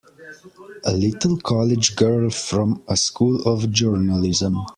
A 0.83 0.93
little 0.93 1.37
college 1.37 1.95
girl 1.95 2.31
from 2.31 2.81
a 2.87 2.97
School 2.97 3.39
of 3.43 3.69
Journalism! 3.71 4.57